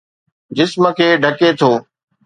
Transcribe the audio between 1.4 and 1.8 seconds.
ٿو